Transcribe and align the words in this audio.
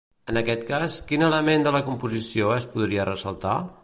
En 0.31 0.37
aquest 0.39 0.63
cas, 0.69 0.95
quin 1.11 1.25
element 1.27 1.67
de 1.67 1.75
la 1.77 1.83
composició 1.91 2.49
es 2.57 2.67
podria 2.77 3.07
ressaltar? 3.11 3.57